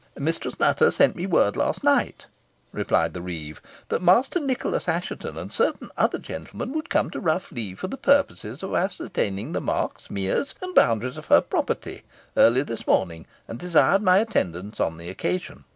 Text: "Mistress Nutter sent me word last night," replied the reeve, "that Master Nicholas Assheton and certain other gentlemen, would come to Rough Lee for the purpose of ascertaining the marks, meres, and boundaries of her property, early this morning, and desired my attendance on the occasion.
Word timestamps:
"Mistress 0.17 0.59
Nutter 0.59 0.89
sent 0.89 1.15
me 1.15 1.27
word 1.27 1.55
last 1.55 1.83
night," 1.83 2.25
replied 2.73 3.13
the 3.13 3.21
reeve, 3.21 3.61
"that 3.89 4.01
Master 4.01 4.39
Nicholas 4.39 4.89
Assheton 4.89 5.37
and 5.37 5.51
certain 5.53 5.91
other 5.95 6.17
gentlemen, 6.17 6.71
would 6.73 6.89
come 6.89 7.11
to 7.11 7.19
Rough 7.19 7.51
Lee 7.51 7.75
for 7.75 7.85
the 7.85 7.97
purpose 7.97 8.43
of 8.63 8.73
ascertaining 8.73 9.51
the 9.51 9.61
marks, 9.61 10.09
meres, 10.09 10.55
and 10.59 10.73
boundaries 10.73 11.17
of 11.17 11.27
her 11.27 11.39
property, 11.39 12.01
early 12.35 12.63
this 12.63 12.87
morning, 12.87 13.27
and 13.47 13.59
desired 13.59 14.01
my 14.01 14.17
attendance 14.17 14.79
on 14.79 14.97
the 14.97 15.07
occasion. 15.07 15.65